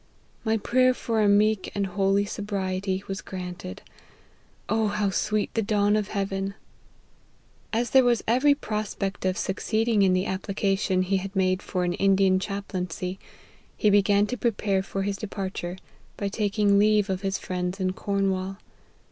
My 0.43 0.57
prayer 0.57 0.95
for 0.95 1.21
a 1.21 1.29
meek 1.29 1.71
and 1.75 1.85
holy 1.85 2.25
sobriety 2.25 3.03
was 3.07 3.21
granted. 3.21 3.83
O 4.67 4.87
how 4.87 5.11
sweet 5.11 5.53
the 5.53 5.61
dawn 5.61 5.95
of 5.95 6.07
heaven!"' 6.07 6.55
As 7.71 7.91
there 7.91 8.03
was 8.03 8.23
every 8.27 8.55
prospect 8.55 9.25
of 9.25 9.37
succeeding 9.37 10.01
in 10.01 10.13
the 10.13 10.25
application 10.25 11.03
he 11.03 11.17
had 11.17 11.35
made 11.35 11.61
for 11.61 11.83
an 11.83 11.93
Indian 11.93 12.39
chaplaincy, 12.39 13.19
he 13.77 13.91
began 13.91 14.25
to 14.25 14.37
prepare 14.37 14.81
for 14.81 15.03
his 15.03 15.17
departure, 15.17 15.77
by 16.17 16.29
taking 16.29 16.79
leave 16.79 17.07
of 17.07 17.21
his 17.21 17.37
friends 17.37 17.79
in 17.79 17.93
Cornwall. 17.93 18.57